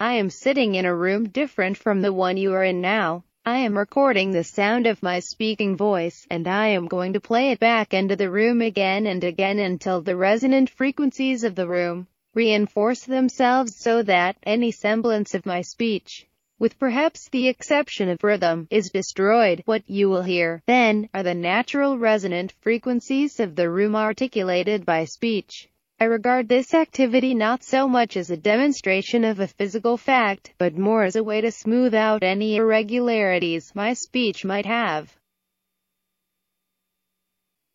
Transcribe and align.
I 0.00 0.12
am 0.12 0.30
sitting 0.30 0.76
in 0.76 0.84
a 0.84 0.94
room 0.94 1.28
different 1.28 1.76
from 1.76 2.02
the 2.02 2.12
one 2.12 2.36
you 2.36 2.52
are 2.52 2.62
in 2.62 2.80
now. 2.80 3.24
I 3.44 3.58
am 3.58 3.76
recording 3.76 4.30
the 4.30 4.44
sound 4.44 4.86
of 4.86 5.02
my 5.02 5.18
speaking 5.18 5.76
voice, 5.76 6.24
and 6.30 6.46
I 6.46 6.68
am 6.68 6.86
going 6.86 7.14
to 7.14 7.20
play 7.20 7.50
it 7.50 7.58
back 7.58 7.92
into 7.92 8.14
the 8.14 8.30
room 8.30 8.62
again 8.62 9.08
and 9.08 9.24
again 9.24 9.58
until 9.58 10.00
the 10.00 10.14
resonant 10.14 10.70
frequencies 10.70 11.42
of 11.42 11.56
the 11.56 11.66
room 11.66 12.06
reinforce 12.32 13.02
themselves 13.02 13.74
so 13.74 14.04
that 14.04 14.36
any 14.44 14.70
semblance 14.70 15.34
of 15.34 15.44
my 15.44 15.62
speech, 15.62 16.28
with 16.60 16.78
perhaps 16.78 17.28
the 17.30 17.48
exception 17.48 18.08
of 18.08 18.22
rhythm, 18.22 18.68
is 18.70 18.90
destroyed. 18.90 19.64
What 19.64 19.82
you 19.90 20.08
will 20.08 20.22
hear, 20.22 20.62
then, 20.68 21.08
are 21.12 21.24
the 21.24 21.34
natural 21.34 21.98
resonant 21.98 22.52
frequencies 22.60 23.40
of 23.40 23.56
the 23.56 23.68
room 23.68 23.96
articulated 23.96 24.86
by 24.86 25.06
speech. 25.06 25.68
I 26.00 26.04
regard 26.04 26.48
this 26.48 26.74
activity 26.74 27.34
not 27.34 27.64
so 27.64 27.88
much 27.88 28.16
as 28.16 28.30
a 28.30 28.36
demonstration 28.36 29.24
of 29.24 29.40
a 29.40 29.48
physical 29.48 29.96
fact, 29.96 30.54
but 30.56 30.78
more 30.78 31.02
as 31.02 31.16
a 31.16 31.24
way 31.24 31.40
to 31.40 31.50
smooth 31.50 31.92
out 31.92 32.22
any 32.22 32.54
irregularities 32.54 33.72
my 33.74 33.94
speech 33.94 34.44
might 34.44 34.66
have. 34.66 35.12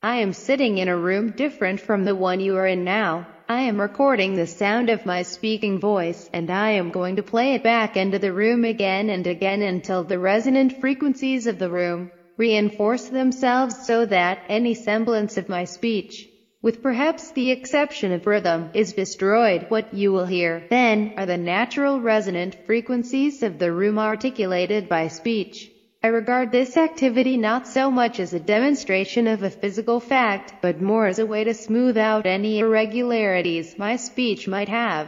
I 0.02 0.22
am 0.22 0.32
sitting 0.32 0.78
in 0.78 0.88
a 0.88 0.98
room 0.98 1.32
different 1.32 1.82
from 1.82 2.06
the 2.06 2.16
one 2.16 2.40
you 2.40 2.56
are 2.56 2.66
in 2.66 2.86
now. 2.86 3.28
I 3.50 3.64
am 3.64 3.82
recording 3.82 4.36
the 4.36 4.48
sound 4.48 4.90
of 4.90 5.06
my 5.06 5.24
speaking 5.24 5.82
voice, 5.82 6.30
and 6.32 6.50
I 6.50 6.72
am 6.72 6.92
going 6.92 7.18
to 7.18 7.24
play 7.24 7.56
it 7.56 7.64
back 7.64 7.98
into 7.98 8.20
the 8.20 8.32
room 8.32 8.64
again 8.64 9.10
and 9.10 9.28
again 9.28 9.62
until 9.62 10.06
the 10.06 10.18
resonant 10.18 10.80
frequencies 10.80 11.46
of 11.46 11.60
the 11.60 11.70
room 11.70 12.10
reinforce 12.38 13.10
themselves 13.10 13.86
so 13.86 14.06
that 14.06 14.46
any 14.48 14.76
semblance 14.76 15.36
of 15.36 15.50
my 15.50 15.66
speech, 15.66 16.30
with 16.64 16.82
perhaps 16.82 17.32
the 17.32 17.52
exception 17.52 18.14
of 18.14 18.26
rhythm, 18.26 18.70
is 18.74 18.94
destroyed. 18.94 19.66
What 19.68 19.94
you 19.94 20.14
will 20.14 20.26
hear, 20.26 20.64
then, 20.70 21.14
are 21.18 21.26
the 21.26 21.38
natural 21.38 22.00
resonant 22.00 22.56
frequencies 22.66 23.44
of 23.44 23.60
the 23.60 23.72
room 23.72 24.00
articulated 24.00 24.88
by 24.88 25.10
speech. 25.10 25.70
I 26.02 26.08
regard 26.08 26.52
this 26.52 26.78
activity 26.78 27.36
not 27.36 27.68
so 27.68 27.92
much 27.92 28.20
as 28.20 28.34
a 28.34 28.40
demonstration 28.40 29.28
of 29.28 29.44
a 29.44 29.50
physical 29.50 30.00
fact, 30.00 30.56
but 30.62 30.82
more 30.82 31.06
as 31.06 31.20
a 31.20 31.26
way 31.26 31.44
to 31.44 31.54
smooth 31.54 31.98
out 31.98 32.26
any 32.26 32.60
irregularities 32.60 33.78
my 33.78 33.98
speech 33.98 34.48
might 34.48 34.70
have. 34.70 35.08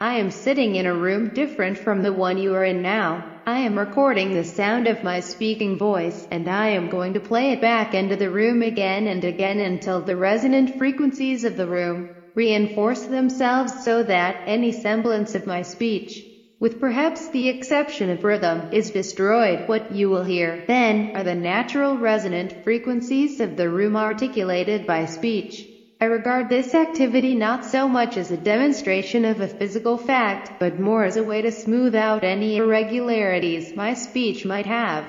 I 0.00 0.18
am 0.18 0.30
sitting 0.30 0.76
in 0.76 0.86
a 0.86 0.94
room 0.94 1.34
different 1.34 1.78
from 1.78 2.02
the 2.02 2.12
one 2.12 2.38
you 2.38 2.54
are 2.54 2.64
in 2.64 2.80
now. 2.80 3.29
I 3.46 3.60
am 3.60 3.78
recording 3.78 4.32
the 4.32 4.44
sound 4.44 4.86
of 4.86 5.02
my 5.02 5.20
speaking 5.20 5.76
voice, 5.78 6.26
and 6.30 6.48
I 6.48 6.68
am 6.68 6.88
going 6.88 7.14
to 7.14 7.20
play 7.20 7.52
it 7.52 7.60
back 7.60 7.94
into 7.94 8.16
the 8.16 8.30
room 8.30 8.62
again 8.62 9.06
and 9.06 9.24
again 9.24 9.60
until 9.60 10.02
the 10.02 10.16
resonant 10.16 10.70
frequencies 10.70 11.44
of 11.44 11.56
the 11.56 11.66
room 11.66 12.04
reinforce 12.34 13.06
themselves 13.06 13.74
so 13.74 14.02
that 14.04 14.36
any 14.46 14.72
semblance 14.72 15.34
of 15.34 15.46
my 15.46 15.62
speech 15.62 16.24
with 16.60 16.78
perhaps 16.78 17.28
the 17.30 17.48
exception 17.48 18.10
of 18.10 18.22
rhythm, 18.22 18.66
is 18.70 18.90
destroyed. 18.90 19.62
What 19.66 19.90
you 19.90 20.10
will 20.10 20.24
hear, 20.24 20.60
then, 20.66 21.08
are 21.14 21.24
the 21.24 21.34
natural 21.34 21.98
resonant 21.98 22.52
frequencies 22.62 23.40
of 23.40 23.56
the 23.56 23.70
room 23.70 23.96
articulated 23.96 24.84
by 24.84 25.06
speech. 25.06 25.69
I 26.02 26.06
regard 26.06 26.48
this 26.48 26.74
activity 26.74 27.34
not 27.34 27.62
so 27.62 27.86
much 27.86 28.16
as 28.16 28.30
a 28.30 28.36
demonstration 28.38 29.26
of 29.26 29.42
a 29.42 29.48
physical 29.48 29.98
fact, 29.98 30.58
but 30.58 30.80
more 30.80 31.04
as 31.04 31.18
a 31.18 31.22
way 31.22 31.42
to 31.42 31.52
smooth 31.52 31.94
out 31.94 32.24
any 32.24 32.56
irregularities 32.56 33.76
my 33.76 33.92
speech 33.92 34.46
might 34.46 34.64
have. 34.64 35.04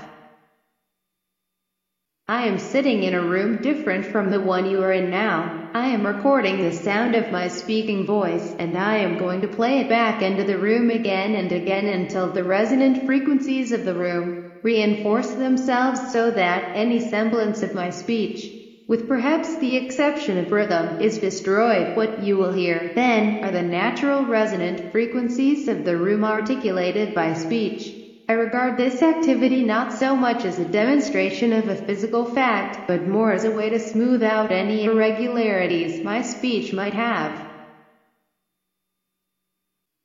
I 2.27 2.47
am 2.47 2.59
sitting 2.59 3.03
in 3.03 3.13
a 3.13 3.21
room 3.21 3.61
different 3.61 4.05
from 4.05 4.31
the 4.31 4.41
one 4.41 4.69
you 4.69 4.83
are 4.83 4.91
in 4.91 5.09
now. 5.09 5.69
I 5.73 5.87
am 5.87 6.05
recording 6.05 6.61
the 6.61 6.73
sound 6.73 7.15
of 7.15 7.31
my 7.31 7.47
speaking 7.47 8.05
voice, 8.05 8.53
and 8.59 8.77
I 8.77 8.97
am 8.97 9.17
going 9.17 9.39
to 9.41 9.47
play 9.47 9.79
it 9.79 9.87
back 9.87 10.21
into 10.21 10.43
the 10.43 10.57
room 10.57 10.89
again 10.89 11.35
and 11.35 11.53
again 11.53 11.87
until 11.87 12.33
the 12.33 12.43
resonant 12.43 13.05
frequencies 13.05 13.71
of 13.71 13.85
the 13.85 13.95
room 13.95 14.51
reinforce 14.61 15.31
themselves 15.31 16.11
so 16.11 16.31
that 16.31 16.75
any 16.75 16.99
semblance 16.99 17.63
of 17.63 17.73
my 17.73 17.91
speech, 17.91 18.60
with 18.91 19.07
perhaps 19.07 19.55
the 19.59 19.77
exception 19.77 20.37
of 20.37 20.51
rhythm, 20.51 20.99
is 20.99 21.19
destroyed. 21.19 21.95
What 21.95 22.21
you 22.21 22.35
will 22.35 22.51
hear, 22.51 22.91
then, 22.93 23.41
are 23.41 23.49
the 23.49 23.61
natural 23.61 24.25
resonant 24.25 24.91
frequencies 24.91 25.69
of 25.69 25.85
the 25.85 25.95
room 25.95 26.25
articulated 26.25 27.15
by 27.15 27.35
speech. 27.35 27.89
I 28.27 28.33
regard 28.33 28.75
this 28.75 29.01
activity 29.01 29.63
not 29.63 29.93
so 29.93 30.13
much 30.17 30.43
as 30.43 30.59
a 30.59 30.65
demonstration 30.65 31.53
of 31.53 31.69
a 31.69 31.75
physical 31.75 32.25
fact, 32.25 32.85
but 32.85 33.07
more 33.07 33.31
as 33.31 33.45
a 33.45 33.51
way 33.51 33.69
to 33.69 33.79
smooth 33.79 34.23
out 34.23 34.51
any 34.51 34.83
irregularities 34.83 36.03
my 36.03 36.21
speech 36.21 36.73
might 36.73 36.93
have. 36.93 37.50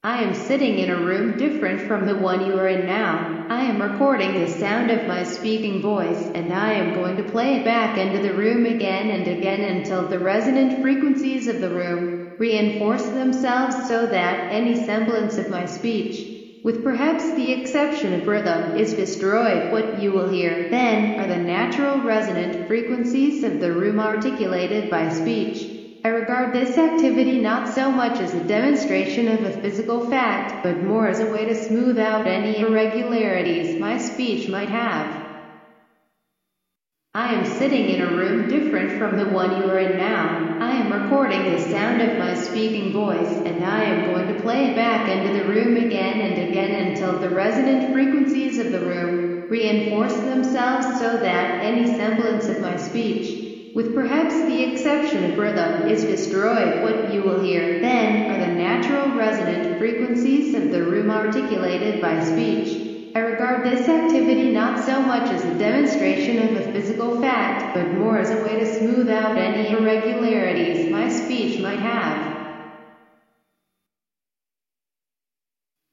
I 0.09 0.19
am 0.19 0.35
sitting 0.35 0.79
in 0.79 0.89
a 0.89 0.97
room 0.97 1.33
different 1.33 1.81
from 1.81 2.05
the 2.07 2.15
one 2.15 2.41
you 2.41 2.57
are 2.59 2.69
in 2.69 2.85
now. 2.85 3.27
I 3.49 3.65
am 3.65 3.83
recording 3.83 4.35
the 4.35 4.47
sound 4.47 4.89
of 4.89 5.05
my 5.05 5.25
speaking 5.25 5.81
voice, 5.81 6.31
and 6.33 6.53
I 6.53 6.75
am 6.75 6.93
going 6.93 7.17
to 7.17 7.25
play 7.25 7.55
it 7.57 7.65
back 7.65 7.99
into 7.99 8.21
the 8.21 8.33
room 8.33 8.67
again 8.67 9.11
and 9.11 9.27
again 9.27 9.65
until 9.65 10.05
the 10.05 10.21
resonant 10.21 10.73
frequencies 10.75 11.49
of 11.49 11.59
the 11.59 11.73
room 11.73 12.07
reinforce 12.39 13.09
themselves 13.09 13.77
so 13.81 14.07
that 14.07 14.45
any 14.49 14.77
semblance 14.77 15.39
of 15.39 15.49
my 15.49 15.65
speech, 15.65 16.29
with 16.63 16.81
perhaps 16.81 17.33
the 17.33 17.51
exception 17.51 18.13
of 18.13 18.29
rhythm, 18.29 18.71
is 18.73 18.95
destroyed. 18.95 19.65
What 19.71 19.93
you 19.93 20.13
will 20.13 20.27
hear, 20.27 20.63
then, 20.71 21.11
are 21.19 21.27
the 21.27 21.37
natural 21.37 22.01
resonant 22.01 22.55
frequencies 22.65 23.43
of 23.43 23.59
the 23.59 23.73
room 23.73 23.99
articulated 23.99 24.89
by 24.89 25.09
speech. 25.09 25.69
I 26.07 26.11
regard 26.11 26.53
this 26.53 26.79
activity 26.79 27.41
not 27.41 27.69
so 27.69 27.91
much 27.91 28.21
as 28.21 28.33
a 28.33 28.47
demonstration 28.47 29.27
of 29.27 29.43
a 29.43 29.61
physical 29.61 30.09
fact, 30.09 30.63
but 30.63 30.85
more 30.85 31.09
as 31.09 31.19
a 31.19 31.33
way 31.33 31.47
to 31.47 31.55
smooth 31.57 31.99
out 31.99 32.29
any 32.29 32.61
irregularities 32.61 33.81
my 33.81 33.99
speech 33.99 34.49
might 34.49 34.69
have. 34.69 35.27
I 37.13 37.35
am 37.35 37.45
sitting 37.45 37.89
in 37.89 38.01
a 38.01 38.17
room 38.17 38.47
different 38.47 38.93
from 38.93 39.17
the 39.17 39.35
one 39.35 39.57
you 39.57 39.69
are 39.69 39.81
in 39.81 39.99
now. 39.99 40.59
I 40.61 40.75
am 40.75 40.93
recording 40.93 41.43
the 41.43 41.59
sound 41.59 42.01
of 42.01 42.17
my 42.21 42.35
speaking 42.35 42.93
voice, 42.93 43.43
and 43.45 43.65
I 43.65 43.83
am 43.83 44.07
going 44.07 44.29
to 44.29 44.43
play 44.45 44.67
it 44.67 44.77
back 44.77 45.09
into 45.09 45.37
the 45.37 45.49
room 45.49 45.77
again 45.77 46.21
and 46.21 46.49
again 46.49 46.87
until 46.87 47.19
the 47.19 47.31
resonant 47.31 47.93
frequencies 47.93 48.61
of 48.61 48.71
the 48.71 48.79
room 48.79 49.49
reinforce 49.51 50.15
themselves 50.21 51.01
so 51.01 51.17
that 51.17 51.65
any 51.65 51.97
semblance 51.97 52.49
of 52.49 52.61
my 52.61 52.77
speech, 52.77 53.46
with 53.77 53.95
perhaps 53.95 54.35
the 54.47 54.73
exception 54.73 55.31
of 55.31 55.39
rhythm, 55.39 55.87
is 55.87 56.03
destroyed. 56.03 56.83
What 56.83 57.13
you 57.13 57.21
will 57.21 57.45
hear, 57.45 57.79
then, 57.83 58.31
are 58.31 58.39
the 58.39 58.55
natural 58.55 59.15
resonant 59.15 59.79
frequencies 59.79 60.55
of 60.55 60.71
the 60.71 60.83
room 60.83 61.11
articulated 61.11 62.01
by 62.01 62.25
speech. 62.25 62.97
I 63.15 63.19
regard 63.19 63.67
this 63.67 63.87
activity 63.87 64.51
not 64.51 64.83
so 64.87 65.03
much 65.03 65.31
as 65.31 65.45
a 65.45 65.59
demonstration 65.59 66.39
of 66.39 66.57
a 66.57 66.73
physical 66.73 67.21
fact, 67.21 67.75
but 67.75 67.93
more 67.99 68.17
as 68.17 68.31
a 68.31 68.43
way 68.43 68.59
to 68.59 68.67
smooth 68.67 69.11
out 69.11 69.37
any 69.37 69.71
irregularities 69.71 70.91
my 70.91 71.11
speech 71.11 71.61
might 71.61 71.81
have. 71.81 72.37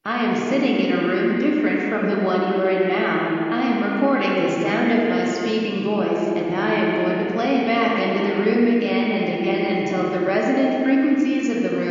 I 0.05 0.25
am 0.25 0.35
sitting 0.49 0.85
in 0.85 0.91
a 0.91 1.07
room 1.07 1.39
different 1.39 1.89
from 1.89 2.09
the 2.09 2.25
one 2.25 2.41
you 2.41 2.61
are 2.61 2.69
in 2.69 2.89
now. 2.89 3.47
I 3.51 3.61
am 3.61 3.93
recording 3.93 4.33
the 4.33 4.51
sound 4.51 4.91
of 4.91 5.09
my 5.09 5.25
speaking 5.31 5.85
voice, 5.85 6.27
and 6.27 6.53
I 6.53 6.73
am 6.73 7.05
going 7.05 7.25
to 7.25 7.33
play 7.33 7.61
it 7.61 7.67
back 7.67 8.01
into 8.01 8.27
the 8.27 8.41
room 8.41 8.75
again 8.75 9.11
and 9.11 9.39
again 9.39 9.77
until 9.77 10.09
the 10.09 10.25
resonant 10.25 10.83
frequencies 10.83 11.49
of 11.49 11.63
the 11.63 11.77
room 11.77 11.83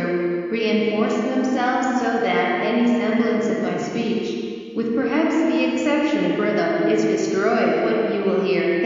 so 1.63 2.19
that 2.19 2.65
any 2.65 2.99
semblance 2.99 3.45
of 3.45 3.63
my 3.63 3.77
speech 3.77 4.73
with 4.75 4.95
perhaps 4.95 5.33
the 5.33 5.73
exception 5.73 6.31
of 6.31 6.39
rhythm, 6.39 6.89
is 6.89 7.03
destroyed. 7.03 7.83
What 7.85 8.13
you 8.15 8.23
will 8.25 8.41
hear, 8.41 8.81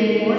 get 0.00 0.29